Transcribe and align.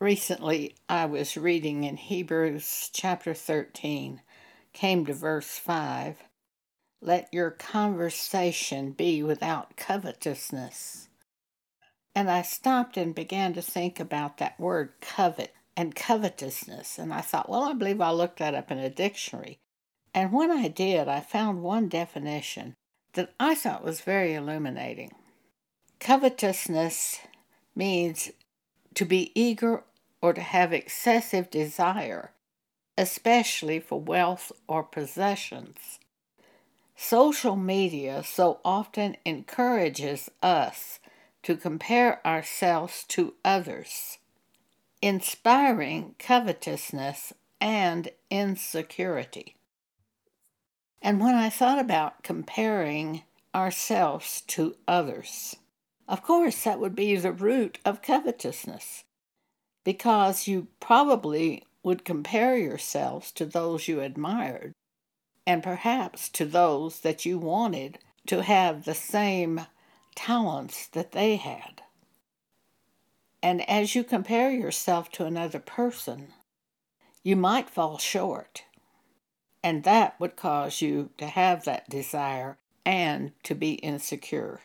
Recently, 0.00 0.74
I 0.88 1.06
was 1.06 1.36
reading 1.36 1.84
in 1.84 1.96
Hebrews 1.96 2.90
chapter 2.92 3.32
13, 3.32 4.22
came 4.72 5.06
to 5.06 5.14
verse 5.14 5.56
5. 5.58 6.24
Let 7.00 7.28
your 7.32 7.52
conversation 7.52 8.90
be 8.90 9.22
without 9.22 9.76
covetousness. 9.76 11.08
And 12.12 12.28
I 12.28 12.42
stopped 12.42 12.96
and 12.96 13.14
began 13.14 13.54
to 13.54 13.62
think 13.62 14.00
about 14.00 14.38
that 14.38 14.58
word 14.58 14.94
covet 15.00 15.54
and 15.76 15.94
covetousness. 15.94 16.98
And 16.98 17.14
I 17.14 17.20
thought, 17.20 17.48
well, 17.48 17.62
I 17.62 17.72
believe 17.72 18.00
I 18.00 18.10
looked 18.10 18.40
that 18.40 18.54
up 18.54 18.72
in 18.72 18.78
a 18.78 18.90
dictionary. 18.90 19.58
And 20.12 20.32
when 20.32 20.50
I 20.50 20.68
did, 20.68 21.06
I 21.06 21.20
found 21.20 21.62
one 21.62 21.88
definition 21.88 22.74
that 23.12 23.32
I 23.38 23.54
thought 23.54 23.84
was 23.84 24.00
very 24.00 24.34
illuminating. 24.34 25.12
Covetousness 26.00 27.20
means 27.76 28.30
to 28.94 29.04
be 29.04 29.32
eager 29.34 29.84
or 30.20 30.32
to 30.32 30.40
have 30.40 30.72
excessive 30.72 31.50
desire, 31.50 32.32
especially 32.96 33.80
for 33.80 34.00
wealth 34.00 34.52
or 34.66 34.82
possessions. 34.82 35.98
Social 36.96 37.56
media 37.56 38.22
so 38.22 38.60
often 38.64 39.16
encourages 39.24 40.30
us 40.42 41.00
to 41.42 41.56
compare 41.56 42.26
ourselves 42.26 43.04
to 43.08 43.34
others, 43.44 44.18
inspiring 45.02 46.14
covetousness 46.18 47.32
and 47.60 48.08
insecurity. 48.30 49.56
And 51.02 51.20
when 51.20 51.34
I 51.34 51.50
thought 51.50 51.78
about 51.78 52.22
comparing 52.22 53.24
ourselves 53.54 54.42
to 54.48 54.76
others, 54.88 55.56
of 56.08 56.22
course, 56.22 56.64
that 56.64 56.80
would 56.80 56.94
be 56.94 57.16
the 57.16 57.32
root 57.32 57.78
of 57.84 58.02
covetousness 58.02 59.04
because 59.84 60.46
you 60.46 60.68
probably 60.80 61.64
would 61.82 62.04
compare 62.04 62.56
yourselves 62.56 63.30
to 63.32 63.44
those 63.44 63.88
you 63.88 64.00
admired 64.00 64.72
and 65.46 65.62
perhaps 65.62 66.28
to 66.30 66.44
those 66.44 67.00
that 67.00 67.26
you 67.26 67.38
wanted 67.38 67.98
to 68.26 68.42
have 68.42 68.84
the 68.84 68.94
same 68.94 69.66
talents 70.14 70.86
that 70.88 71.12
they 71.12 71.36
had. 71.36 71.82
And 73.42 73.68
as 73.68 73.94
you 73.94 74.04
compare 74.04 74.50
yourself 74.50 75.10
to 75.12 75.26
another 75.26 75.58
person, 75.58 76.28
you 77.22 77.36
might 77.36 77.68
fall 77.68 77.98
short. 77.98 78.64
And 79.62 79.84
that 79.84 80.18
would 80.18 80.36
cause 80.36 80.80
you 80.80 81.10
to 81.18 81.26
have 81.26 81.64
that 81.64 81.90
desire 81.90 82.56
and 82.86 83.32
to 83.42 83.54
be 83.54 83.74
insecure. 83.74 84.60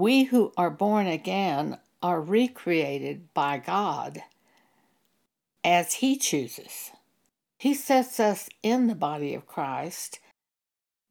We 0.00 0.22
who 0.22 0.54
are 0.56 0.70
born 0.70 1.06
again 1.06 1.76
are 2.02 2.22
recreated 2.22 3.34
by 3.34 3.58
God 3.58 4.22
as 5.62 5.92
He 5.92 6.16
chooses. 6.16 6.90
He 7.58 7.74
sets 7.74 8.18
us 8.18 8.48
in 8.62 8.86
the 8.86 8.94
body 8.94 9.34
of 9.34 9.46
Christ. 9.46 10.18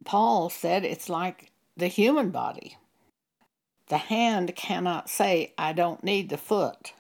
Paul 0.06 0.50
said 0.50 0.84
it's 0.84 1.08
like 1.08 1.52
the 1.78 1.86
human 1.86 2.32
body. 2.32 2.78
The 3.90 4.00
hand 4.00 4.56
cannot 4.56 5.08
say, 5.08 5.54
I 5.56 5.72
don't 5.72 6.04
need 6.04 6.30
the 6.30 6.38
foot. 6.38 6.94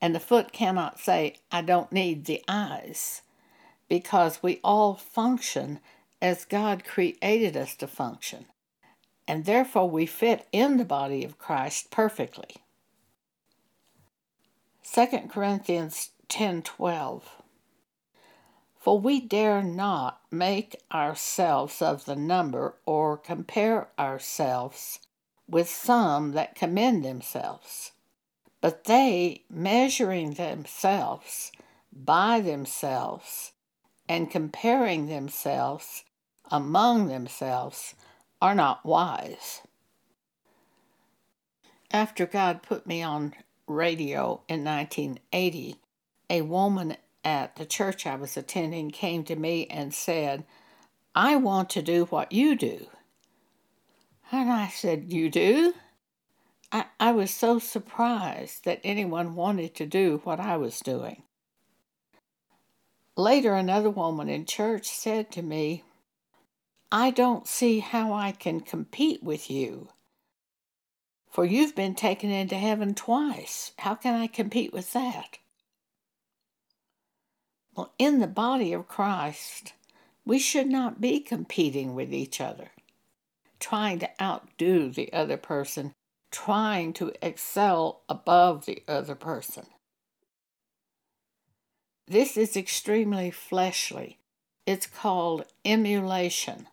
And 0.00 0.12
the 0.12 0.18
foot 0.18 0.50
cannot 0.50 0.98
say, 0.98 1.36
I 1.52 1.62
don't 1.62 1.92
need 1.92 2.24
the 2.24 2.42
eyes. 2.48 3.22
Because 3.88 4.42
we 4.42 4.58
all 4.64 4.94
function 4.96 5.78
as 6.20 6.44
God 6.44 6.82
created 6.82 7.56
us 7.56 7.76
to 7.76 7.86
function. 7.86 8.46
And 9.30 9.44
therefore 9.44 9.88
we 9.88 10.06
fit 10.06 10.48
in 10.50 10.76
the 10.76 10.84
body 10.84 11.22
of 11.22 11.38
Christ 11.38 11.92
perfectly. 11.92 12.64
2 14.82 15.28
Corinthians 15.28 16.10
10:12 16.28 17.22
For 18.76 18.98
we 18.98 19.20
dare 19.20 19.62
not 19.62 20.20
make 20.32 20.82
ourselves 20.90 21.80
of 21.80 22.06
the 22.06 22.16
number 22.16 22.74
or 22.84 23.16
compare 23.16 23.90
ourselves 23.96 24.98
with 25.48 25.70
some 25.70 26.32
that 26.32 26.56
commend 26.56 27.04
themselves 27.04 27.92
but 28.60 28.82
they 28.86 29.44
measuring 29.48 30.34
themselves 30.34 31.52
by 31.92 32.40
themselves 32.40 33.52
and 34.08 34.28
comparing 34.28 35.06
themselves 35.06 36.02
among 36.50 37.06
themselves 37.06 37.94
are 38.40 38.54
not 38.54 38.84
wise 38.84 39.62
after 41.90 42.26
God 42.26 42.62
put 42.62 42.86
me 42.86 43.02
on 43.02 43.34
radio 43.66 44.42
in 44.48 44.64
1980, 44.64 45.76
a 46.28 46.42
woman 46.42 46.96
at 47.24 47.56
the 47.56 47.66
church 47.66 48.06
I 48.06 48.14
was 48.14 48.36
attending 48.36 48.90
came 48.90 49.24
to 49.24 49.36
me 49.36 49.66
and 49.66 49.92
said, 49.92 50.44
I 51.14 51.36
want 51.36 51.70
to 51.70 51.82
do 51.82 52.04
what 52.06 52.32
you 52.32 52.56
do. 52.56 52.86
And 54.32 54.50
I 54.50 54.68
said, 54.68 55.12
You 55.12 55.28
do? 55.28 55.74
I, 56.70 56.84
I 57.00 57.10
was 57.10 57.32
so 57.32 57.58
surprised 57.58 58.64
that 58.64 58.80
anyone 58.84 59.34
wanted 59.34 59.74
to 59.74 59.86
do 59.86 60.20
what 60.22 60.38
I 60.38 60.56
was 60.56 60.78
doing. 60.78 61.24
Later, 63.16 63.54
another 63.54 63.90
woman 63.90 64.28
in 64.28 64.46
church 64.46 64.88
said 64.88 65.32
to 65.32 65.42
me, 65.42 65.82
I 66.92 67.10
don't 67.10 67.46
see 67.46 67.78
how 67.78 68.12
I 68.12 68.32
can 68.32 68.60
compete 68.60 69.22
with 69.22 69.50
you 69.50 69.90
for 71.30 71.44
you've 71.44 71.76
been 71.76 71.94
taken 71.94 72.30
into 72.30 72.56
heaven 72.56 72.94
twice. 72.94 73.72
How 73.78 73.94
can 73.94 74.20
I 74.20 74.26
compete 74.26 74.72
with 74.72 74.92
that? 74.92 75.38
Well, 77.74 77.94
in 77.98 78.18
the 78.18 78.26
body 78.26 78.72
of 78.72 78.88
Christ, 78.88 79.72
we 80.26 80.38
should 80.38 80.66
not 80.66 81.00
be 81.00 81.20
competing 81.20 81.94
with 81.94 82.12
each 82.12 82.40
other, 82.40 82.72
trying 83.60 84.00
to 84.00 84.10
outdo 84.20 84.90
the 84.90 85.12
other 85.12 85.36
person, 85.36 85.92
trying 86.32 86.92
to 86.94 87.12
excel 87.22 88.02
above 88.08 88.66
the 88.66 88.82
other 88.88 89.14
person. 89.14 89.66
This 92.08 92.36
is 92.36 92.56
extremely 92.56 93.30
fleshly. 93.30 94.18
It's 94.66 94.86
called 94.86 95.46
emulation 95.64 96.66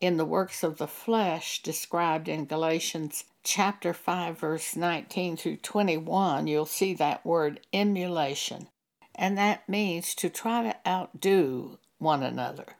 in 0.00 0.16
the 0.16 0.24
works 0.24 0.62
of 0.62 0.78
the 0.78 0.86
flesh 0.86 1.62
described 1.62 2.28
in 2.28 2.46
Galatians 2.46 3.24
chapter 3.42 3.92
5, 3.92 4.38
verse 4.38 4.76
19 4.76 5.36
through 5.36 5.56
21, 5.56 6.46
you'll 6.46 6.66
see 6.66 6.94
that 6.94 7.24
word 7.24 7.60
emulation, 7.72 8.68
and 9.14 9.36
that 9.36 9.68
means 9.68 10.14
to 10.14 10.30
try 10.30 10.62
to 10.62 10.76
outdo 10.88 11.78
one 11.98 12.22
another. 12.22 12.76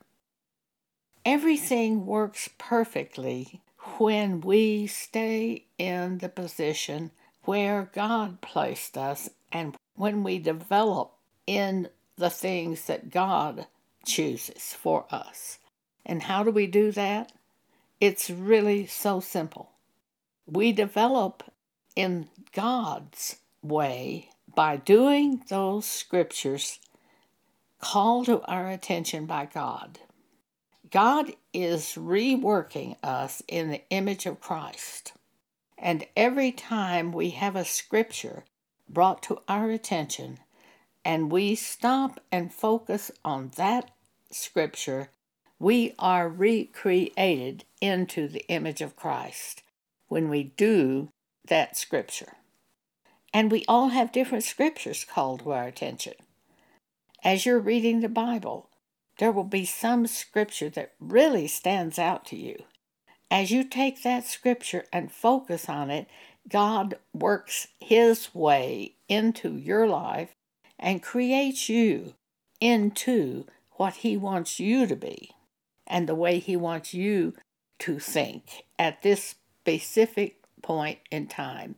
Everything 1.25 2.07
works 2.07 2.49
perfectly 2.57 3.61
when 3.99 4.41
we 4.41 4.87
stay 4.87 5.67
in 5.77 6.19
the 6.19 6.29
position 6.29 7.11
where 7.45 7.91
God 7.93 8.41
placed 8.41 8.97
us 8.97 9.29
and 9.53 9.77
when 9.95 10.23
we 10.23 10.39
develop 10.39 11.13
in 11.47 11.89
the 12.17 12.31
things 12.31 12.87
that 12.87 13.11
God 13.11 13.67
chooses 14.05 14.73
for 14.73 15.07
us. 15.11 15.59
And 16.05 16.23
how 16.23 16.43
do 16.43 16.51
we 16.51 16.67
do 16.67 16.93
that? 16.93 17.33
It's 18.01 18.31
really 18.31 18.87
so 18.87 19.21
simple. 19.21 19.73
We 20.47 20.73
develop 20.73 21.45
in 21.95 22.29
God's 22.53 23.37
way 23.63 24.31
by 24.55 24.77
doing 24.77 25.43
those 25.49 25.87
scriptures 25.87 26.81
called 27.81 28.27
to 28.27 28.43
our 28.43 28.69
attention 28.69 29.27
by 29.27 29.47
God. 29.47 29.99
God 30.91 31.33
is 31.53 31.95
reworking 31.97 32.97
us 33.03 33.43
in 33.47 33.71
the 33.71 33.83
image 33.91 34.27
of 34.27 34.41
Christ. 34.41 35.13
And 35.79 36.07
every 36.17 36.53
time 36.53 37.13
we 37.13 37.31
have 37.31 37.57
a 37.57 37.65
scripture 37.65 38.45
brought 38.89 39.23
to 39.25 39.41
our 39.49 39.71
attention 39.71 40.39
and 41.05 41.31
we 41.31 41.55
stop 41.55 42.21
and 42.31 42.53
focus 42.53 43.11
on 43.25 43.53
that 43.57 43.91
scripture, 44.31 45.11
we 45.61 45.95
are 45.99 46.27
recreated 46.27 47.65
into 47.83 48.27
the 48.27 48.45
image 48.49 48.81
of 48.81 48.97
Christ 48.97 49.63
when 50.09 50.31
we 50.31 50.45
do 50.57 51.11
that 51.47 51.77
scripture. 51.77 52.33
And 53.35 53.53
we 53.53 53.67
all 53.69 53.91
have 53.91 54.11
different 54.11 54.43
scriptures 54.43 55.05
called 55.05 55.41
to 55.41 55.53
our 55.53 55.67
attention. 55.67 56.15
As 57.23 57.45
you're 57.45 57.61
reading 57.61 58.01
the 58.01 58.09
Bible, 58.09 58.71
there 59.19 59.31
will 59.31 59.45
be 59.45 59.67
some 59.67 60.07
scripture 60.07 60.71
that 60.71 60.95
really 60.99 61.47
stands 61.47 61.99
out 61.99 62.25
to 62.27 62.37
you. 62.37 62.65
As 63.31 63.51
you 63.51 63.63
take 63.63 64.03
that 64.03 64.27
scripture 64.27 64.87
and 64.91 65.13
focus 65.13 65.69
on 65.69 65.91
it, 65.91 66.09
God 66.49 66.97
works 67.13 67.69
His 67.79 68.35
way 68.35 68.95
into 69.11 69.59
your 69.59 69.87
life 69.87 70.31
and 70.79 71.03
creates 71.03 71.69
you 71.69 72.15
into 72.63 73.45
what 73.73 73.97
He 73.97 74.17
wants 74.17 74.59
you 74.59 74.87
to 74.87 74.97
be 74.97 75.33
and 75.91 76.09
the 76.09 76.15
way 76.15 76.39
He 76.39 76.57
wants 76.57 76.95
you 76.95 77.35
to 77.81 77.99
think 77.99 78.65
at 78.79 79.03
this 79.03 79.35
specific 79.63 80.37
point 80.63 81.01
in 81.11 81.27
time. 81.27 81.75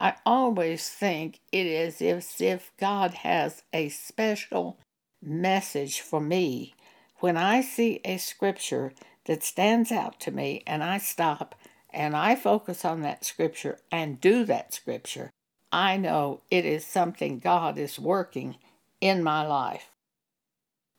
I 0.00 0.14
always 0.24 0.88
think 0.88 1.40
it 1.50 1.66
is 1.66 2.00
as 2.00 2.40
if 2.40 2.70
God 2.78 3.14
has 3.14 3.62
a 3.72 3.88
special 3.88 4.78
message 5.20 6.00
for 6.00 6.20
me 6.20 6.74
when 7.20 7.36
I 7.36 7.62
see 7.62 8.00
a 8.04 8.16
scripture 8.16 8.92
that 9.26 9.42
stands 9.42 9.90
out 9.90 10.20
to 10.20 10.30
me 10.30 10.62
and 10.66 10.84
I 10.84 10.98
stop 10.98 11.56
and 11.90 12.14
I 12.14 12.36
focus 12.36 12.84
on 12.84 13.02
that 13.02 13.24
scripture 13.24 13.78
and 13.90 14.20
do 14.20 14.44
that 14.44 14.72
scripture, 14.72 15.30
I 15.72 15.96
know 15.96 16.42
it 16.50 16.64
is 16.64 16.86
something 16.86 17.40
God 17.40 17.76
is 17.76 17.98
working 17.98 18.56
in 19.00 19.22
my 19.22 19.46
life. 19.46 19.90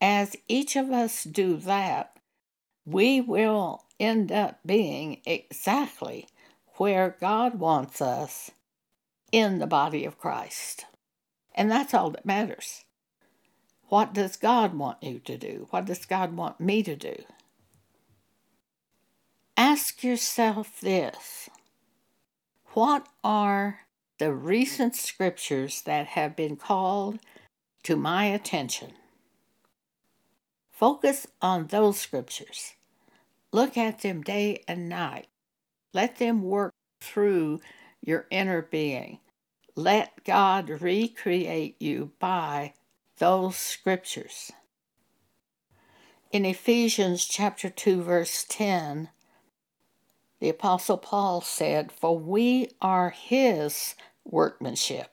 As 0.00 0.34
each 0.48 0.76
of 0.76 0.90
us 0.90 1.24
do 1.24 1.56
that, 1.58 2.16
we 2.86 3.20
will 3.20 3.84
end 3.98 4.32
up 4.32 4.60
being 4.64 5.20
exactly 5.26 6.26
where 6.76 7.16
God 7.20 7.58
wants 7.58 8.00
us 8.00 8.50
in 9.30 9.58
the 9.58 9.66
body 9.66 10.04
of 10.04 10.18
Christ. 10.18 10.86
And 11.54 11.70
that's 11.70 11.92
all 11.92 12.10
that 12.10 12.24
matters. 12.24 12.84
What 13.88 14.14
does 14.14 14.36
God 14.36 14.74
want 14.74 15.02
you 15.02 15.18
to 15.20 15.36
do? 15.36 15.66
What 15.70 15.84
does 15.84 16.06
God 16.06 16.34
want 16.34 16.60
me 16.60 16.82
to 16.84 16.96
do? 16.96 17.24
Ask 19.56 20.02
yourself 20.02 20.80
this 20.80 21.50
What 22.72 23.08
are 23.22 23.80
the 24.18 24.32
recent 24.32 24.96
scriptures 24.96 25.82
that 25.82 26.06
have 26.08 26.36
been 26.36 26.56
called 26.56 27.18
to 27.82 27.96
my 27.96 28.24
attention? 28.26 28.92
Focus 30.80 31.26
on 31.42 31.66
those 31.66 31.98
scriptures. 31.98 32.72
Look 33.52 33.76
at 33.76 34.00
them 34.00 34.22
day 34.22 34.64
and 34.66 34.88
night. 34.88 35.26
Let 35.92 36.16
them 36.16 36.42
work 36.42 36.72
through 37.02 37.60
your 38.00 38.26
inner 38.30 38.62
being. 38.62 39.18
Let 39.76 40.24
God 40.24 40.70
recreate 40.70 41.76
you 41.82 42.12
by 42.18 42.72
those 43.18 43.56
scriptures. 43.56 44.52
In 46.32 46.46
Ephesians 46.46 47.26
chapter 47.26 47.68
2 47.68 48.02
verse 48.02 48.46
10, 48.48 49.10
the 50.38 50.48
apostle 50.48 50.96
Paul 50.96 51.42
said, 51.42 51.92
"For 51.92 52.16
we 52.18 52.70
are 52.80 53.10
his 53.10 53.96
workmanship, 54.24 55.12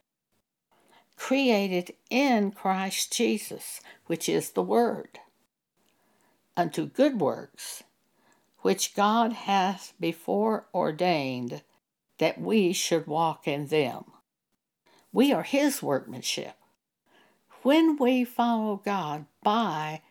created 1.17 1.93
in 2.09 2.53
Christ 2.53 3.11
Jesus, 3.11 3.81
which 4.05 4.29
is 4.29 4.51
the 4.51 4.63
word, 4.63 5.19
unto 6.57 6.86
good 6.86 7.21
works, 7.21 7.83
which 8.59 8.95
God 8.95 9.31
hath 9.31 9.94
before 10.00 10.68
ordained 10.74 11.63
that 12.18 12.42
we 12.42 12.74
should 12.74 13.07
walk 13.07 13.48
in 13.48 13.68
them." 13.68 14.12
We 15.13 15.31
are 15.31 15.44
his 15.44 15.81
workmanship 15.81 16.57
when 17.68 17.98
we 17.98 18.24
follow 18.24 18.77
God 18.77 19.25
by 19.44 20.01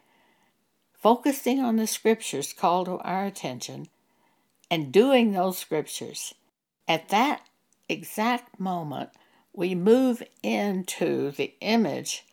focusing 0.92 1.60
on 1.60 1.76
the 1.76 1.86
scriptures 1.86 2.52
called 2.52 2.86
to 2.86 2.98
our 2.98 3.24
attention 3.24 3.88
and 4.70 4.92
doing 4.92 5.32
those 5.32 5.56
scriptures, 5.56 6.34
at 6.86 7.08
that 7.08 7.46
exact 7.88 8.60
moment, 8.60 9.10
we 9.52 9.74
move 9.74 10.22
into 10.42 11.30
the 11.30 11.54
image 11.60 12.24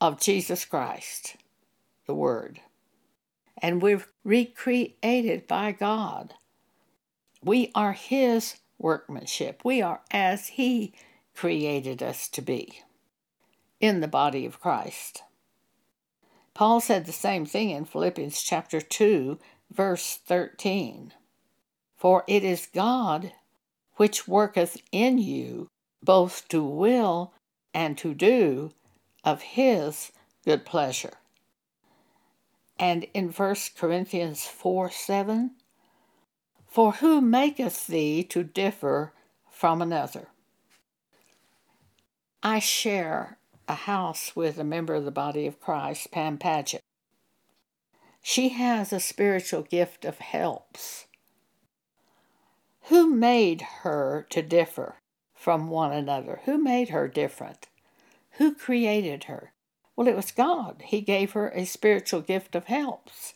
of 0.00 0.20
Jesus 0.20 0.64
Christ, 0.64 1.36
the 2.06 2.14
Word. 2.14 2.60
And 3.62 3.80
we're 3.80 4.04
recreated 4.24 5.46
by 5.46 5.72
God. 5.72 6.34
We 7.42 7.70
are 7.74 7.92
His 7.92 8.56
workmanship. 8.78 9.62
We 9.64 9.80
are 9.80 10.02
as 10.10 10.48
He 10.48 10.92
created 11.34 12.02
us 12.02 12.28
to 12.28 12.42
be 12.42 12.82
in 13.80 14.00
the 14.00 14.08
body 14.08 14.44
of 14.44 14.60
Christ. 14.60 15.22
Paul 16.54 16.80
said 16.80 17.06
the 17.06 17.12
same 17.12 17.46
thing 17.46 17.70
in 17.70 17.84
Philippians 17.84 18.42
chapter 18.42 18.80
2, 18.80 19.38
verse 19.70 20.18
13. 20.26 21.12
For 21.96 22.24
it 22.26 22.44
is 22.44 22.68
God 22.74 23.32
which 23.96 24.28
worketh 24.28 24.76
in 24.90 25.18
you 25.18 25.68
both 26.02 26.48
to 26.48 26.62
will 26.62 27.32
and 27.72 27.96
to 27.98 28.12
do 28.14 28.72
of 29.24 29.40
his 29.42 30.12
good 30.44 30.66
pleasure. 30.66 31.14
And 32.82 33.06
in 33.14 33.28
1 33.28 33.56
Corinthians 33.78 34.44
4 34.44 34.90
7, 34.90 35.52
For 36.66 36.94
who 36.94 37.20
maketh 37.20 37.86
thee 37.86 38.24
to 38.24 38.42
differ 38.42 39.12
from 39.48 39.80
another? 39.80 40.30
I 42.42 42.58
share 42.58 43.38
a 43.68 43.76
house 43.76 44.34
with 44.34 44.58
a 44.58 44.64
member 44.64 44.96
of 44.96 45.04
the 45.04 45.12
body 45.12 45.46
of 45.46 45.60
Christ, 45.60 46.10
Pam 46.10 46.38
Paget. 46.38 46.82
She 48.20 48.48
has 48.48 48.92
a 48.92 48.98
spiritual 48.98 49.62
gift 49.62 50.04
of 50.04 50.18
helps. 50.18 51.06
Who 52.88 53.14
made 53.14 53.62
her 53.82 54.26
to 54.30 54.42
differ 54.42 54.96
from 55.36 55.68
one 55.68 55.92
another? 55.92 56.40
Who 56.46 56.58
made 56.58 56.88
her 56.88 57.06
different? 57.06 57.68
Who 58.38 58.56
created 58.56 59.24
her? 59.24 59.51
Well, 59.96 60.08
it 60.08 60.16
was 60.16 60.32
God. 60.32 60.82
He 60.86 61.00
gave 61.00 61.32
her 61.32 61.50
a 61.50 61.64
spiritual 61.64 62.22
gift 62.22 62.54
of 62.54 62.64
helps. 62.64 63.34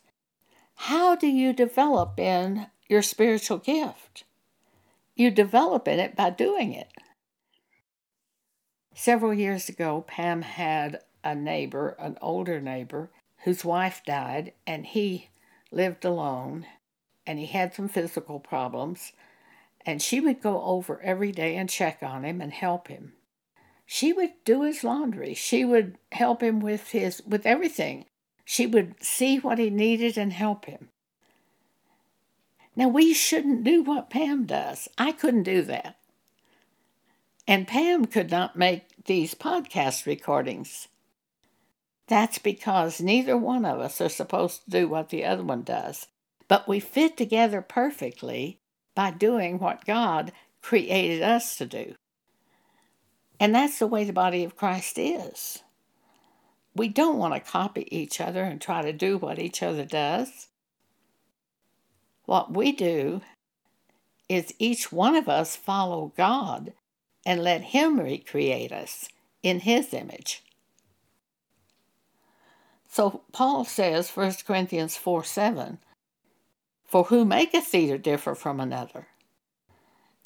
How 0.77 1.17
do 1.17 1.27
you 1.27 1.53
develop 1.53 2.19
in 2.19 2.67
your 2.89 3.03
spiritual 3.03 3.59
gift? 3.59 4.25
You 5.15 5.31
develop 5.31 5.89
in 5.89 5.99
it 5.99 6.15
by 6.15 6.31
doing 6.31 6.73
it. 6.73 6.89
Several 8.95 9.35
years 9.35 9.69
ago, 9.69 10.05
Pam 10.07 10.43
had 10.43 11.01
a 11.23 11.35
neighbor, 11.35 11.97
an 11.99 12.17
older 12.23 12.61
neighbor, 12.61 13.11
whose 13.45 13.65
wife 13.65 14.03
died, 14.07 14.53
and 14.67 14.87
he 14.87 15.29
lived 15.71 16.05
alone, 16.05 16.67
and 17.27 17.39
he 17.39 17.47
had 17.47 17.75
some 17.75 17.89
physical 17.89 18.41
problems, 18.41 19.13
and 19.85 20.01
she 20.01 20.21
would 20.21 20.41
go 20.41 20.63
over 20.63 21.01
every 21.03 21.33
day 21.33 21.57
and 21.57 21.69
check 21.69 22.03
on 22.03 22.25
him 22.25 22.41
and 22.41 22.53
help 22.53 22.89
him. 22.89 23.13
She 23.87 24.13
would 24.13 24.33
do 24.45 24.63
his 24.63 24.83
laundry. 24.83 25.33
She 25.33 25.65
would 25.65 25.97
help 26.11 26.43
him 26.43 26.59
with 26.59 26.91
his 26.91 27.23
with 27.25 27.47
everything. 27.47 28.07
She 28.45 28.67
would 28.67 29.03
see 29.03 29.39
what 29.39 29.59
he 29.59 29.71
needed 29.71 30.19
and 30.19 30.33
help 30.33 30.67
him. 30.67 30.89
Now 32.75 32.89
we 32.89 33.15
shouldn't 33.15 33.65
do 33.65 33.83
what 33.83 34.11
Pam 34.11 34.45
does. 34.45 34.89
I 34.99 35.13
couldn't 35.13 35.45
do 35.45 35.63
that. 35.63 35.97
And 37.49 37.67
Pam 37.69 38.07
could 38.07 38.31
not 38.31 38.57
make 38.57 38.83
these 39.05 39.35
podcast 39.35 40.05
recordings. 40.05 40.89
That's 42.09 42.39
because 42.39 43.01
neither 43.01 43.37
one 43.37 43.65
of 43.65 43.81
us 43.81 44.01
are 44.01 44.09
supposed 44.09 44.65
to 44.65 44.71
do 44.71 44.89
what 44.89 45.09
the 45.09 45.25
other 45.25 45.43
one 45.43 45.63
does. 45.63 46.07
But 46.49 46.69
we 46.69 46.81
fit 46.81 47.17
together 47.17 47.63
perfectly 47.63 48.59
by 48.95 49.11
doing 49.13 49.59
what 49.59 49.85
God 49.85 50.33
created 50.61 51.23
us 51.23 51.57
to 51.57 51.67
do. 51.67 51.95
And 53.39 53.55
that's 53.55 53.79
the 53.79 53.87
way 53.87 54.05
the 54.05 54.13
body 54.13 54.45
of 54.45 54.57
Christ 54.57 54.99
is. 54.99 55.63
We 56.75 56.89
don't 56.89 57.19
want 57.19 57.35
to 57.35 57.41
copy 57.41 57.89
each 57.91 58.21
other 58.21 58.43
and 58.43 58.61
try 58.61 58.83
to 58.83 58.93
do 58.93 59.19
what 59.19 59.39
each 59.39 59.63
other 59.63 59.85
does. 59.85 60.49
What 62.25 62.55
we 62.55 62.73
do 62.73 63.23
is 64.29 64.55
each 64.59 64.91
one 64.93 65.15
of 65.15 65.29
us 65.29 65.57
follow 65.57 66.13
God 66.17 66.73
and 67.25 67.43
let 67.43 67.63
Him 67.63 68.01
recreate 68.01 68.73
us 68.73 69.09
in 69.43 69.61
His 69.61 69.95
image. 69.95 70.43
So 72.89 73.23
Paul 73.33 73.65
says, 73.65 74.11
1 74.11 74.35
Corinthians 74.47 74.97
4 74.97 75.25
7, 75.25 75.79
For 76.85 77.05
who 77.05 77.25
maketh 77.25 77.71
thee 77.71 77.89
to 77.89 77.99
differ 77.99 78.35
from 78.35 78.61
another? 78.61 79.09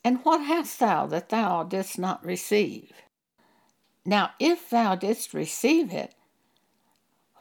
And 0.04 0.24
what 0.24 0.40
hast 0.42 0.78
thou 0.78 1.06
that 1.06 1.28
thou 1.28 1.62
didst 1.62 1.98
not 1.98 2.24
receive? 2.24 2.92
Now, 4.04 4.30
if 4.38 4.70
thou 4.70 4.94
didst 4.94 5.34
receive 5.34 5.92
it, 5.92 6.14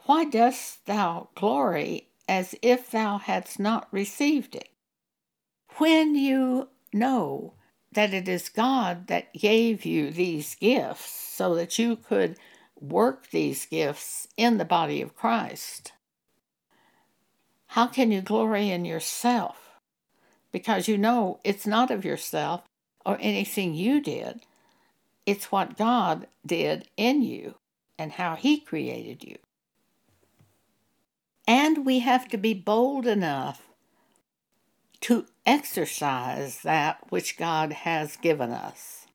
why 0.04 0.24
dost 0.24 0.86
thou 0.86 1.28
glory 1.34 2.08
as 2.28 2.54
if 2.62 2.90
thou 2.90 3.18
hadst 3.18 3.58
not 3.58 3.88
received 3.90 4.54
it? 4.54 4.68
When 5.78 6.14
you 6.14 6.68
know 6.92 7.54
that 7.92 8.14
it 8.14 8.28
is 8.28 8.48
God 8.48 9.06
that 9.08 9.32
gave 9.32 9.84
you 9.84 10.10
these 10.10 10.54
gifts 10.54 11.10
so 11.10 11.54
that 11.54 11.78
you 11.78 11.96
could 11.96 12.36
work 12.80 13.30
these 13.30 13.66
gifts 13.66 14.26
in 14.36 14.58
the 14.58 14.64
body 14.64 15.02
of 15.02 15.16
Christ. 15.16 15.92
How 17.68 17.86
can 17.86 18.10
you 18.10 18.20
glory 18.20 18.70
in 18.70 18.84
yourself? 18.84 19.69
Because 20.52 20.88
you 20.88 20.98
know 20.98 21.40
it's 21.44 21.66
not 21.66 21.90
of 21.90 22.04
yourself 22.04 22.62
or 23.06 23.18
anything 23.20 23.74
you 23.74 24.00
did, 24.00 24.42
it's 25.26 25.52
what 25.52 25.76
God 25.76 26.26
did 26.44 26.88
in 26.96 27.22
you 27.22 27.56
and 27.98 28.12
how 28.12 28.36
He 28.36 28.60
created 28.60 29.22
you. 29.22 29.36
And 31.46 31.84
we 31.84 32.00
have 32.00 32.28
to 32.28 32.36
be 32.36 32.54
bold 32.54 33.06
enough 33.06 33.62
to 35.02 35.26
exercise 35.46 36.60
that 36.60 37.10
which 37.10 37.36
God 37.36 37.72
has 37.72 38.16
given 38.16 38.50
us. 38.50 39.06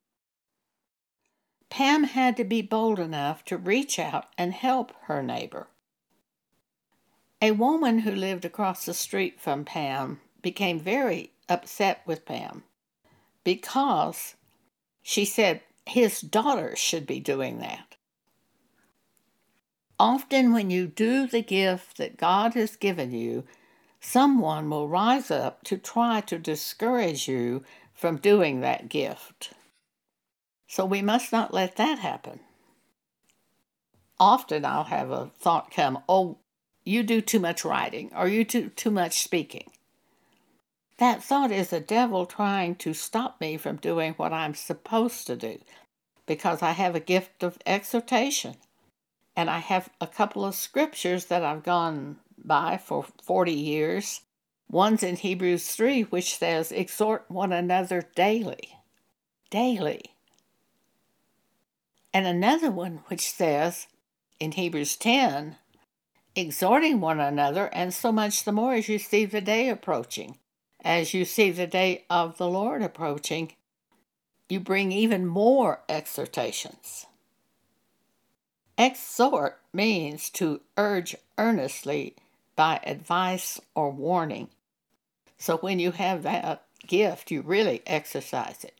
Pam 1.70 2.06
had 2.06 2.38
to 2.38 2.44
be 2.44 2.62
bold 2.62 3.00
enough 3.00 3.44
to 3.46 3.58
reach 3.58 4.00
out 4.00 4.26
and 4.38 4.54
help 4.54 4.94
her 5.04 5.22
neighbor. 5.22 5.68
A 7.42 7.52
woman 7.52 8.00
who 8.00 8.12
lived 8.12 8.46
across 8.46 8.86
the 8.86 8.94
street 8.94 9.40
from 9.40 9.66
Pam 9.66 10.22
became 10.46 10.80
very 10.80 11.32
upset 11.50 12.04
with 12.06 12.24
Pam 12.24 12.62
because 13.44 14.36
she 15.02 15.26
said 15.26 15.62
his 15.88 16.22
daughter 16.22 16.76
should 16.76 17.08
be 17.08 17.20
doing 17.20 17.58
that. 17.58 17.96
Often, 20.00 20.54
when 20.54 20.70
you 20.70 20.86
do 20.86 21.26
the 21.26 21.42
gift 21.42 21.98
that 21.98 22.18
God 22.18 22.54
has 22.54 22.76
given 22.76 23.12
you, 23.12 23.46
someone 24.00 24.70
will 24.70 24.88
rise 24.88 25.32
up 25.32 25.64
to 25.64 25.80
try 25.80 26.22
to 26.22 26.38
discourage 26.38 27.28
you 27.28 27.64
from 27.92 28.18
doing 28.18 28.62
that 28.62 28.88
gift. 28.88 29.50
So 30.68 30.86
we 30.86 31.02
must 31.02 31.32
not 31.32 31.56
let 31.56 31.76
that 31.78 31.98
happen. 31.98 32.40
Often 34.20 34.64
I'll 34.64 34.84
have 34.84 35.10
a 35.10 35.32
thought 35.40 35.72
come, 35.72 36.04
oh, 36.08 36.38
you 36.84 37.02
do 37.02 37.20
too 37.20 37.40
much 37.40 37.66
writing 37.66 38.12
or 38.16 38.28
you 38.28 38.46
do 38.46 38.70
too 38.70 38.92
much 38.92 39.24
speaking. 39.24 39.72
That 40.98 41.22
thought 41.22 41.52
is 41.52 41.70
the 41.70 41.80
devil 41.80 42.26
trying 42.26 42.76
to 42.78 42.94
stop 42.94 43.42
me 43.42 43.58
from 43.58 43.78
doing 43.78 44.14
what 44.14 44.32
I'm 44.32 44.54
supposed 44.54 45.28
to 45.28 45.36
do 45.36 45.60
because 46.26 46.62
I 46.62 46.72
have 46.72 46.96
a 46.96 47.00
gift 47.00 47.44
of 47.44 47.58
exhortation. 47.66 48.56
And 49.36 49.50
I 49.50 49.60
have 49.60 49.90
a 50.00 50.08
couple 50.08 50.46
of 50.46 50.56
scriptures 50.56 51.26
that 51.26 51.44
I've 51.44 51.64
gone 51.64 52.18
by 52.38 52.78
for 52.78 53.06
40 53.24 53.52
years. 53.52 54.22
One's 54.70 55.04
in 55.04 55.18
Hebrews 55.18 55.68
3, 55.68 56.04
which 56.04 56.38
says, 56.38 56.72
Exhort 56.72 57.26
one 57.30 57.52
another 57.52 58.10
daily. 58.16 58.80
Daily. 59.50 60.16
And 62.14 62.26
another 62.26 62.72
one 62.72 63.02
which 63.08 63.30
says, 63.30 63.88
in 64.40 64.54
Hebrews 64.54 64.96
10, 64.96 65.58
exhorting 66.36 67.02
one 67.02 67.20
another, 67.20 67.68
and 67.74 67.94
so 67.94 68.12
much 68.12 68.46
the 68.46 68.54
more 68.54 68.74
as 68.74 68.88
you 68.88 69.00
see 69.00 69.26
the 69.26 69.42
day 69.42 69.70
approaching. 69.70 70.38
As 70.86 71.16
you 71.16 71.26
see 71.26 71.50
the 71.50 71.66
day 71.66 72.06
of 72.12 72.38
the 72.38 72.48
Lord 72.48 72.84
approaching, 72.84 73.54
you 74.48 74.60
bring 74.60 74.92
even 74.92 75.26
more 75.26 75.82
exhortations. 75.90 77.08
Exhort 78.78 79.60
means 79.74 80.30
to 80.30 80.62
urge 80.78 81.16
earnestly 81.40 82.16
by 82.56 82.80
advice 82.84 83.60
or 83.74 83.90
warning. 83.90 84.50
So 85.40 85.58
when 85.58 85.80
you 85.80 85.92
have 85.92 86.22
that 86.22 86.64
gift, 86.86 87.32
you 87.32 87.42
really 87.42 87.82
exercise 87.88 88.64
it. 88.64 88.80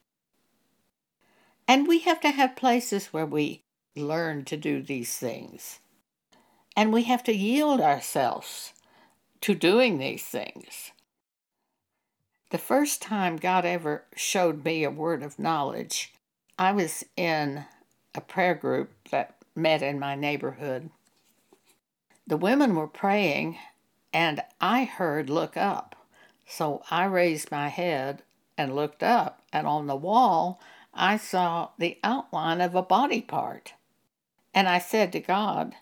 And 1.68 1.88
we 1.88 2.00
have 2.02 2.22
to 2.22 2.30
have 2.30 2.56
places 2.56 3.08
where 3.08 3.26
we 3.26 3.64
learn 3.96 4.46
to 4.46 4.58
do 4.58 4.80
these 4.84 5.18
things. 5.18 5.80
And 6.78 6.94
we 6.94 7.04
have 7.04 7.24
to 7.24 7.36
yield 7.36 7.82
ourselves 7.82 8.74
to 9.42 9.56
doing 9.56 9.98
these 9.98 10.24
things. 10.24 10.92
The 12.56 12.60
first 12.60 13.02
time 13.02 13.36
God 13.36 13.66
ever 13.66 14.06
showed 14.16 14.64
me 14.64 14.86
a 14.86 14.90
word 14.90 15.24
of 15.24 15.38
knowledge, 15.38 16.14
I 16.58 16.72
was 16.72 17.04
in 17.18 17.66
a 18.16 18.22
prayer 18.22 18.56
group 18.56 18.92
that 19.12 19.36
met 19.54 19.82
in 19.82 20.00
my 20.00 20.16
neighborhood. 20.16 20.90
The 22.26 22.38
women 22.38 22.74
were 22.78 22.88
praying, 22.88 23.58
and 24.14 24.42
I 24.62 24.86
heard 24.86 25.30
look 25.30 25.58
up. 25.58 25.98
So 26.48 26.82
I 26.90 27.04
raised 27.04 27.52
my 27.52 27.68
head 27.68 28.24
and 28.58 28.74
looked 28.74 29.04
up, 29.04 29.42
and 29.52 29.68
on 29.68 29.88
the 29.88 29.98
wall, 29.98 30.62
I 30.94 31.18
saw 31.18 31.72
the 31.78 32.00
outline 32.06 32.62
of 32.62 32.74
a 32.74 32.82
body 32.82 33.20
part. 33.20 33.74
And 34.54 34.70
I 34.70 34.80
said 34.80 35.12
to 35.12 35.20
God, 35.20 35.76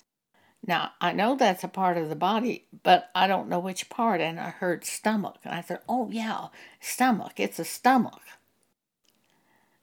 Now 0.65 0.91
I 1.01 1.11
know 1.11 1.35
that's 1.35 1.63
a 1.63 1.67
part 1.67 1.97
of 1.97 2.09
the 2.09 2.15
body, 2.15 2.65
but 2.83 3.09
I 3.13 3.27
don't 3.27 3.49
know 3.49 3.59
which 3.59 3.89
part. 3.89 4.21
And 4.21 4.39
I 4.39 4.49
heard 4.49 4.85
stomach. 4.85 5.37
And 5.43 5.53
I 5.53 5.61
said, 5.61 5.79
Oh, 5.89 6.09
yeah, 6.11 6.47
stomach. 6.79 7.33
It's 7.37 7.59
a 7.59 7.65
stomach. 7.65 8.21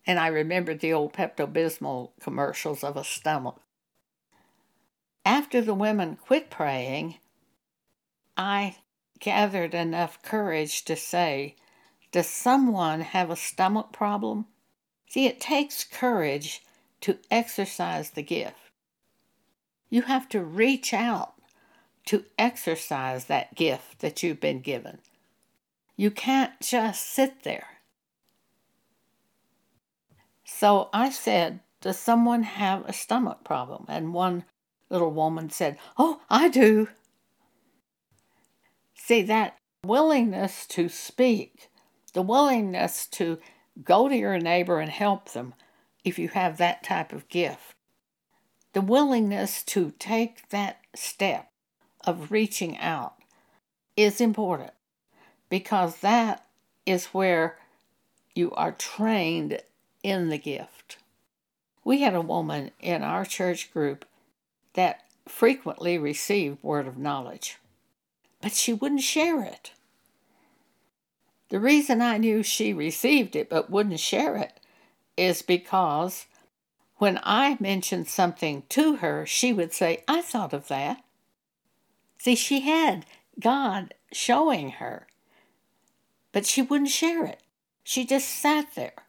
And 0.07 0.19
I 0.19 0.29
remembered 0.29 0.81
the 0.81 0.93
old 0.93 1.13
Pepto 1.13 1.47
Bismol 1.47 2.13
commercials 2.21 2.83
of 2.83 2.97
a 2.97 3.05
stomach. 3.05 3.61
After 5.25 5.61
the 5.61 5.75
women 5.75 6.17
quit 6.17 6.49
praying, 6.51 7.17
I 8.37 8.77
gathered 9.19 9.75
enough 9.75 10.23
courage 10.23 10.85
to 10.87 10.97
say, 10.97 11.57
Does 12.11 12.29
someone 12.29 13.03
have 13.03 13.29
a 13.29 13.37
stomach 13.37 13.93
problem? 13.93 14.47
See, 15.11 15.27
it 15.27 15.41
takes 15.41 15.85
courage 15.85 16.63
to 17.03 17.19
exercise 17.31 18.11
the 18.11 18.23
gift. 18.23 18.70
You 19.91 20.03
have 20.03 20.29
to 20.31 20.41
reach 20.41 20.95
out 20.95 21.35
to 22.07 22.25
exercise 22.39 23.27
that 23.27 23.57
gift 23.57 23.99
that 23.99 24.23
you've 24.23 24.41
been 24.41 24.61
given. 24.61 24.99
You 25.97 26.11
can't 26.11 26.59
just 26.61 27.07
sit 27.07 27.43
there. 27.43 27.67
So 30.45 30.89
I 30.93 31.11
said, 31.11 31.61
Does 31.81 31.99
someone 31.99 32.45
have 32.45 32.85
a 32.87 32.93
stomach 32.93 33.45
problem? 33.45 33.85
And 33.89 34.15
one 34.15 34.45
little 34.89 35.11
woman 35.11 35.51
said, 35.51 35.77
Oh, 35.99 36.21
I 36.31 36.49
do. 36.49 36.89
See, 38.95 39.23
that 39.23 39.57
willingness 39.85 40.67
to 40.69 40.89
speak, 40.89 41.69
the 42.13 42.23
willingness 42.23 43.07
to 43.09 43.39
go 43.83 44.09
to 44.09 44.17
your 44.17 44.39
neighbor 44.39 44.79
and 44.79 44.91
help 44.91 45.33
them 45.33 45.55
if 46.05 46.19
you 46.19 46.29
have 46.29 46.59
that 46.59 46.83
type 46.83 47.13
of 47.13 47.29
gift 47.29 47.75
the 48.73 48.81
willingness 48.81 49.63
to 49.65 49.93
take 49.99 50.49
that 50.51 50.81
step 50.95 51.51
of 52.07 52.31
reaching 52.31 52.79
out 52.79 53.15
is 53.97 54.21
important 54.21 54.73
because 55.49 55.97
that 55.99 56.47
is 56.87 57.07
where 57.07 57.59
you 58.35 58.53
are 58.53 58.73
trained 58.73 59.61
in 60.03 60.29
the 60.29 60.39
gift. 60.39 60.99
We 61.85 62.03
had 62.03 62.15
a 62.15 62.21
woman 62.21 62.71
in 62.81 63.03
our 63.03 63.25
church 63.25 63.73
group 63.73 64.05
that 64.75 65.05
frequently 65.27 65.99
received 65.99 66.63
word 66.63 66.87
of 66.87 66.97
knowledge, 66.97 67.59
but 68.41 68.53
she 68.53 68.73
wouldn't 68.73 69.03
share 69.03 69.43
it. 69.43 69.73
The 71.49 71.61
reason 71.61 72.01
I 72.01 72.17
knew 72.17 72.43
she 72.43 72.73
received 72.73 73.35
it 73.35 73.51
but 73.51 73.71
wouldn't 73.71 73.99
share 74.01 74.37
it 74.37 74.61
is 75.17 75.43
because 75.43 76.27
when 77.01 77.19
I 77.23 77.57
mentioned 77.59 78.09
something 78.09 78.65
to 78.69 78.97
her, 78.97 79.25
she 79.25 79.55
would 79.55 79.73
say, 79.73 80.05
I 80.07 80.21
thought 80.21 80.53
of 80.53 80.69
that. 80.69 81.03
See, 82.19 82.35
she 82.35 82.61
had 82.61 83.07
God 83.41 83.95
showing 84.13 84.73
her, 84.73 85.07
but 86.31 86.45
she 86.45 86.61
wouldn't 86.61 86.91
share 86.91 87.25
it. 87.25 87.41
She 87.83 88.05
just 88.05 88.29
sat 88.29 88.75
there. 88.75 89.07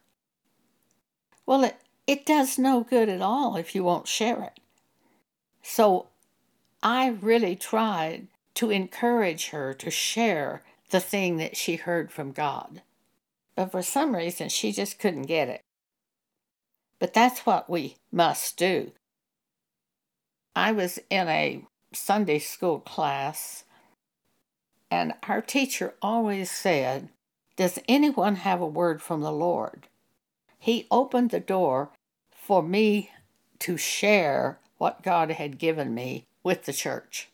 Well, 1.44 1.64
it, 1.64 1.76
it 2.06 2.24
does 2.24 2.58
no 2.58 2.82
good 2.82 3.10
at 3.10 3.20
all 3.20 3.56
if 3.56 3.74
you 3.74 3.84
won't 3.84 4.08
share 4.08 4.42
it. 4.42 4.58
So 5.62 6.06
I 6.82 7.08
really 7.08 7.56
tried 7.56 8.28
to 8.54 8.70
encourage 8.70 9.50
her 9.50 9.74
to 9.74 9.90
share 9.90 10.62
the 10.88 11.00
thing 11.00 11.36
that 11.36 11.58
she 11.58 11.76
heard 11.76 12.10
from 12.10 12.32
God. 12.32 12.80
But 13.54 13.70
for 13.70 13.82
some 13.82 14.16
reason, 14.16 14.48
she 14.48 14.72
just 14.72 14.98
couldn't 14.98 15.24
get 15.24 15.50
it. 15.50 15.60
But 17.02 17.14
that's 17.14 17.44
what 17.44 17.68
we 17.68 17.96
must 18.12 18.56
do. 18.56 18.92
I 20.54 20.70
was 20.70 21.00
in 21.10 21.26
a 21.26 21.64
Sunday 21.92 22.38
school 22.38 22.78
class, 22.78 23.64
and 24.88 25.14
our 25.24 25.40
teacher 25.42 25.94
always 26.00 26.48
said, 26.48 27.08
Does 27.56 27.80
anyone 27.88 28.36
have 28.36 28.60
a 28.60 28.66
word 28.66 29.02
from 29.02 29.20
the 29.20 29.32
Lord? 29.32 29.88
He 30.60 30.86
opened 30.92 31.30
the 31.30 31.40
door 31.40 31.90
for 32.30 32.62
me 32.62 33.10
to 33.58 33.76
share 33.76 34.60
what 34.78 35.02
God 35.02 35.32
had 35.32 35.58
given 35.58 35.94
me 35.94 36.28
with 36.44 36.66
the 36.66 36.72
church. 36.72 37.30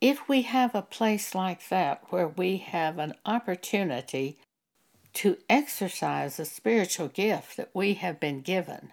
If 0.00 0.30
we 0.30 0.42
have 0.42 0.74
a 0.74 0.80
place 0.80 1.34
like 1.34 1.68
that 1.68 2.04
where 2.08 2.28
we 2.28 2.56
have 2.56 2.98
an 2.98 3.12
opportunity 3.26 4.38
to 5.18 5.36
exercise 5.50 6.36
the 6.36 6.44
spiritual 6.44 7.08
gift 7.08 7.56
that 7.56 7.70
we 7.74 7.94
have 7.94 8.20
been 8.20 8.40
given. 8.40 8.90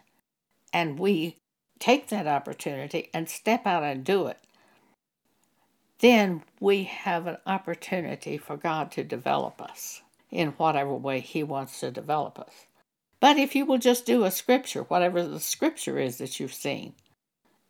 And 0.73 0.97
we 0.97 1.37
take 1.77 2.07
that 2.07 2.25
opportunity 2.25 3.11
and 3.13 3.29
step 3.29 3.67
out 3.67 3.83
and 3.83 4.03
do 4.03 4.25
it. 4.25 4.39
Then 5.99 6.41
we 6.59 6.85
have 6.85 7.27
an 7.27 7.37
opportunity 7.45 8.39
for 8.39 8.57
God 8.57 8.91
to 8.93 9.03
develop 9.03 9.61
us 9.61 10.01
in 10.31 10.49
whatever 10.53 10.95
way 10.95 11.19
He 11.19 11.43
wants 11.43 11.79
to 11.81 11.91
develop 11.91 12.39
us. 12.39 12.65
But 13.19 13.37
if 13.37 13.55
you 13.55 13.63
will 13.63 13.77
just 13.77 14.07
do 14.07 14.23
a 14.23 14.31
scripture, 14.31 14.81
whatever 14.81 15.21
the 15.27 15.39
scripture 15.39 15.99
is 15.99 16.17
that 16.17 16.39
you've 16.39 16.55
seen, 16.55 16.95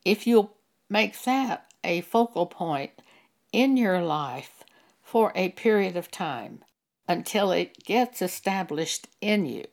if 0.05 0.25
you'll 0.25 0.55
make 0.89 1.21
that 1.23 1.65
a 1.83 1.99
focal 1.99 2.45
point 2.45 2.91
in 3.51 3.75
your 3.75 4.01
life 4.01 4.63
for 5.03 5.33
a 5.35 5.49
period 5.49 5.97
of 5.97 6.09
time, 6.09 6.61
until 7.07 7.51
it 7.51 7.83
gets 7.83 8.21
established 8.21 9.07
in 9.21 9.45
you. 9.45 9.65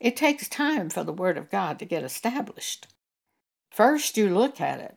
It 0.00 0.16
takes 0.16 0.48
time 0.48 0.90
for 0.90 1.04
the 1.04 1.12
Word 1.12 1.38
of 1.38 1.50
God 1.50 1.78
to 1.78 1.84
get 1.84 2.04
established. 2.04 2.88
First, 3.70 4.16
you 4.16 4.28
look 4.28 4.60
at 4.60 4.80
it 4.80 4.96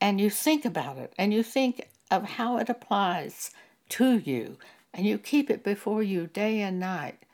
and 0.00 0.20
you 0.20 0.30
think 0.30 0.64
about 0.64 0.98
it 0.98 1.14
and 1.16 1.32
you 1.32 1.42
think 1.42 1.88
of 2.10 2.24
how 2.24 2.58
it 2.58 2.68
applies 2.68 3.50
to 3.90 4.18
you 4.18 4.58
and 4.92 5.06
you 5.06 5.18
keep 5.18 5.50
it 5.50 5.64
before 5.64 6.02
you 6.02 6.26
day 6.26 6.60
and 6.60 6.78
night. 6.78 7.24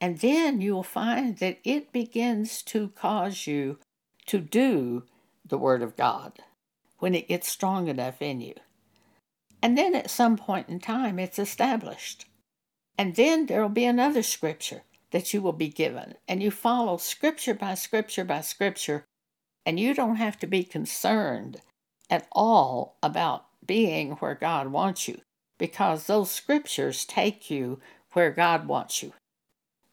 And 0.00 0.18
then 0.18 0.60
you'll 0.60 0.82
find 0.82 1.38
that 1.38 1.58
it 1.64 1.92
begins 1.92 2.62
to 2.64 2.88
cause 2.88 3.46
you 3.46 3.78
to 4.26 4.38
do 4.38 5.04
the 5.46 5.58
Word 5.58 5.82
of 5.82 5.96
God 5.96 6.40
when 6.98 7.14
it 7.14 7.28
gets 7.28 7.48
strong 7.48 7.88
enough 7.88 8.20
in 8.20 8.40
you. 8.40 8.54
And 9.62 9.78
then 9.78 9.94
at 9.94 10.10
some 10.10 10.36
point 10.36 10.68
in 10.68 10.80
time, 10.80 11.18
it's 11.18 11.38
established. 11.38 12.26
And 12.98 13.16
then 13.16 13.46
there 13.46 13.62
will 13.62 13.68
be 13.68 13.84
another 13.84 14.22
scripture 14.22 14.82
that 15.10 15.32
you 15.32 15.40
will 15.40 15.52
be 15.52 15.68
given. 15.68 16.14
And 16.28 16.42
you 16.42 16.50
follow 16.50 16.96
scripture 16.96 17.54
by 17.54 17.74
scripture 17.74 18.24
by 18.24 18.40
scripture. 18.40 19.04
And 19.64 19.78
you 19.78 19.94
don't 19.94 20.16
have 20.16 20.38
to 20.40 20.46
be 20.46 20.64
concerned 20.64 21.60
at 22.10 22.26
all 22.32 22.96
about 23.02 23.46
being 23.64 24.12
where 24.12 24.34
God 24.34 24.68
wants 24.68 25.08
you 25.08 25.20
because 25.58 26.06
those 26.06 26.30
scriptures 26.30 27.04
take 27.04 27.50
you 27.50 27.80
where 28.12 28.30
God 28.30 28.66
wants 28.66 29.02
you. 29.02 29.12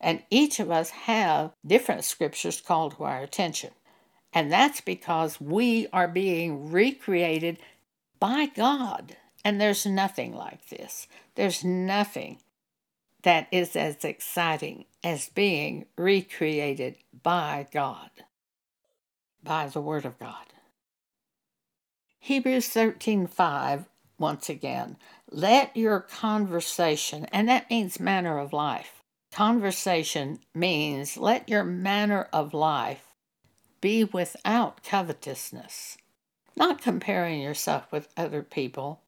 And 0.01 0.23
each 0.29 0.59
of 0.59 0.71
us 0.71 0.89
have 0.91 1.51
different 1.65 2.03
scriptures 2.03 2.61
called 2.61 2.95
to 2.97 3.03
our 3.03 3.21
attention. 3.21 3.71
And 4.33 4.51
that's 4.51 4.81
because 4.81 5.41
we 5.41 5.87
are 5.91 6.07
being 6.07 6.71
recreated 6.71 7.59
by 8.19 8.47
God. 8.47 9.17
And 9.43 9.59
there's 9.59 9.85
nothing 9.85 10.33
like 10.33 10.67
this. 10.69 11.07
There's 11.35 11.63
nothing 11.63 12.39
that 13.23 13.47
is 13.51 13.75
as 13.75 14.03
exciting 14.03 14.85
as 15.03 15.29
being 15.29 15.85
recreated 15.97 16.97
by 17.23 17.67
God, 17.71 18.09
by 19.43 19.67
the 19.67 19.81
Word 19.81 20.05
of 20.05 20.17
God. 20.19 20.45
Hebrews 22.19 22.69
13:5 22.69 23.85
once 24.17 24.49
again, 24.49 24.97
let 25.31 25.75
your 25.75 26.01
conversation, 26.01 27.25
and 27.31 27.47
that 27.47 27.69
means 27.69 27.99
manner 27.99 28.37
of 28.37 28.51
life. 28.51 29.01
Conversation 29.31 30.39
means 30.53 31.15
let 31.15 31.47
your 31.47 31.63
manner 31.63 32.27
of 32.33 32.53
life 32.53 33.13
be 33.79 34.03
without 34.03 34.83
covetousness, 34.83 35.97
not 36.55 36.81
comparing 36.81 37.39
yourself 37.39 37.89
with 37.91 38.09
other 38.17 38.43
people 38.43 39.01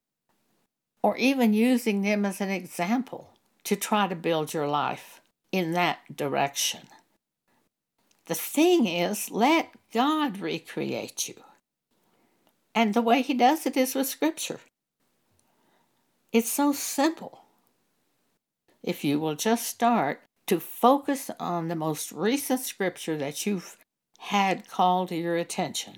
or 1.03 1.18
even 1.18 1.53
using 1.53 2.01
them 2.01 2.25
as 2.25 2.39
an 2.39 2.50
example 2.50 3.34
to 3.63 3.75
try 3.75 4.08
to 4.08 4.15
build 4.15 4.53
your 4.53 4.68
life 4.68 5.22
in 5.51 5.74
that 5.74 6.15
direction. 6.15 6.82
The 8.25 8.36
thing 8.36 8.88
is, 8.88 9.30
let 9.32 9.72
God 9.94 10.39
recreate 10.39 11.27
you. 11.27 11.36
And 12.74 12.94
the 12.94 13.01
way 13.01 13.22
He 13.22 13.34
does 13.34 13.65
it 13.65 13.75
is 13.75 13.96
with 13.96 14.08
Scripture. 14.08 14.60
It's 16.32 16.50
so 16.50 16.72
simple. 16.72 17.44
If 18.82 19.03
you 19.03 19.20
will 19.20 19.36
just 19.36 19.68
start 19.68 20.22
to 20.48 20.60
focus 20.60 21.30
on 21.39 21.68
the 21.68 21.75
most 21.75 22.12
recent 22.12 22.62
Scripture 22.62 23.18
that 23.18 23.46
you've 23.46 23.77
had 24.20 24.68
called 24.70 25.10
to 25.10 25.15
your 25.15 25.36
attention, 25.36 25.98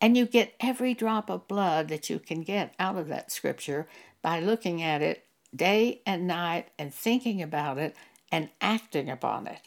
and 0.00 0.16
you 0.16 0.26
get 0.26 0.54
every 0.60 0.94
drop 0.94 1.30
of 1.30 1.46
blood 1.46 1.88
that 1.88 2.10
you 2.10 2.18
can 2.18 2.42
get 2.42 2.74
out 2.78 2.96
of 2.96 3.08
that 3.08 3.30
Scripture 3.30 3.86
by 4.22 4.40
looking 4.40 4.82
at 4.82 5.02
it 5.02 5.26
day 5.54 6.02
and 6.06 6.26
night 6.26 6.68
and 6.78 6.92
thinking 6.92 7.42
about 7.42 7.78
it 7.78 7.96
and 8.30 8.48
acting 8.60 9.10
upon 9.10 9.46
it. 9.46 9.60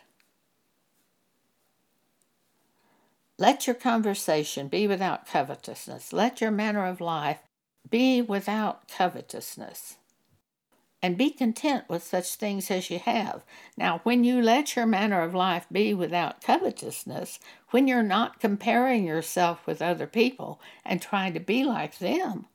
Let 3.37 3.67
your 3.67 3.75
conversation 3.75 4.69
be 4.69 4.87
without 4.87 5.27
covetousness. 5.27 6.13
Let 6.13 6.39
your 6.39 6.51
manner 6.51 6.85
of 6.85 7.01
life 7.01 7.39
be 7.89 8.21
without 8.21 8.87
covetousness. 8.87 9.97
And 11.01 11.17
be 11.17 11.29
content 11.29 11.83
with 11.87 12.01
such 12.01 12.35
things 12.35 12.71
as 12.71 12.89
you 12.89 12.97
have. 12.97 13.43
Now, 13.77 13.99
when 14.03 14.23
you 14.23 14.41
let 14.41 14.75
your 14.75 14.87
manner 14.87 15.21
of 15.21 15.35
life 15.35 15.67
be 15.71 15.93
without 15.93 16.41
covetousness, 16.41 17.39
when 17.69 17.87
you're 17.87 18.01
not 18.01 18.39
comparing 18.39 19.05
yourself 19.05 19.67
with 19.67 19.83
other 19.83 20.07
people 20.07 20.59
and 20.83 20.99
trying 20.99 21.33
to 21.33 21.39
be 21.39 21.63
like 21.63 21.99
them, 21.99 22.47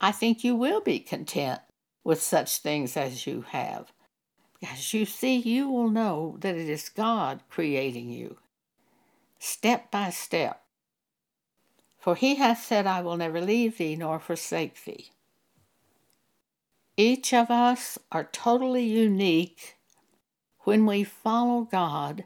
I 0.00 0.12
think 0.12 0.44
you 0.44 0.54
will 0.54 0.82
be 0.82 1.00
content 1.00 1.62
with 2.06 2.22
such 2.22 2.58
things 2.58 2.96
as 2.96 3.26
you 3.26 3.44
have. 3.48 3.90
As 4.62 4.94
you 4.94 5.04
see, 5.04 5.38
you 5.38 5.68
will 5.68 5.90
know 5.90 6.36
that 6.38 6.54
it 6.54 6.68
is 6.68 6.88
God 6.88 7.42
creating 7.50 8.10
you, 8.10 8.36
step 9.40 9.90
by 9.90 10.10
step. 10.10 10.62
For 11.98 12.14
he 12.14 12.36
hath 12.36 12.62
said, 12.62 12.86
I 12.86 13.00
will 13.00 13.16
never 13.16 13.40
leave 13.40 13.78
thee 13.78 13.96
nor 13.96 14.20
forsake 14.20 14.84
thee. 14.84 15.10
Each 16.96 17.34
of 17.34 17.50
us 17.50 17.98
are 18.12 18.30
totally 18.30 18.84
unique 18.84 19.74
when 20.60 20.86
we 20.86 21.02
follow 21.02 21.62
God, 21.62 22.22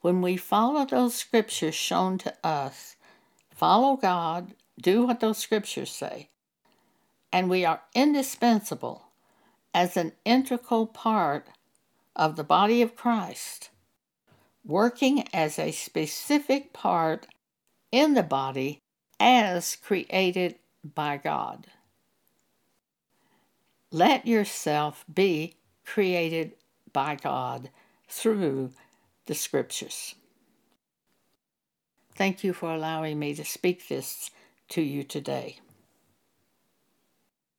when 0.00 0.22
we 0.22 0.38
follow 0.38 0.86
those 0.86 1.14
scriptures 1.14 1.74
shown 1.74 2.16
to 2.18 2.34
us. 2.42 2.96
Follow 3.54 3.96
God, 3.96 4.54
do 4.80 5.06
what 5.06 5.20
those 5.20 5.36
scriptures 5.36 5.90
say 5.90 6.30
and 7.32 7.50
we 7.50 7.64
are 7.64 7.82
indispensable 7.94 9.08
as 9.74 9.96
an 9.96 10.12
integral 10.24 10.86
part 10.86 11.46
of 12.16 12.36
the 12.36 12.44
body 12.44 12.82
of 12.82 12.96
Christ, 12.96 13.70
working 14.64 15.28
as 15.32 15.58
a 15.58 15.70
specific 15.70 16.72
part 16.72 17.26
in 17.92 18.14
the 18.14 18.22
body 18.22 18.80
as 19.20 19.76
created 19.76 20.56
by 20.82 21.16
God. 21.16 21.66
Let 23.90 24.26
yourself 24.26 25.04
be 25.12 25.54
created 25.84 26.52
by 26.92 27.14
God 27.16 27.70
through 28.08 28.72
the 29.26 29.34
Scriptures. 29.34 30.14
Thank 32.14 32.42
you 32.42 32.52
for 32.52 32.74
allowing 32.74 33.18
me 33.18 33.34
to 33.34 33.44
speak 33.44 33.88
this 33.88 34.30
to 34.70 34.82
you 34.82 35.04
today. 35.04 35.60